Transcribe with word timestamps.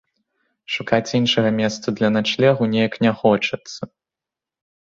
Шукаць 0.75 1.15
іншага 1.19 1.51
месца 1.59 1.87
для 1.99 2.09
начлегу 2.17 2.63
неяк 2.73 2.93
не 3.07 3.15
хочацца. 3.21 3.81